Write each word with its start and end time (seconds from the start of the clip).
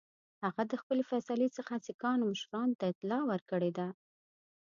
هغه 0.43 0.63
د 0.71 0.73
خپلي 0.81 1.03
فیصلې 1.11 1.47
څخه 1.57 1.73
سیکهانو 1.87 2.29
مشرانو 2.31 2.77
ته 2.79 2.85
اطلاع 2.93 3.21
ورکړې 3.31 3.71
ده. 3.77 3.87